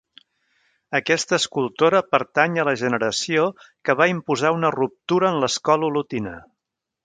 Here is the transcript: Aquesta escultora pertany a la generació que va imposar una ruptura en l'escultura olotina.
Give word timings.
Aquesta 0.99 1.37
escultora 1.41 2.01
pertany 2.15 2.57
a 2.57 2.65
la 2.71 2.75
generació 2.85 3.45
que 3.89 3.97
va 4.03 4.11
imposar 4.15 4.55
una 4.59 4.75
ruptura 4.81 5.33
en 5.35 5.39
l'escultura 5.45 5.93
olotina. 5.93 6.37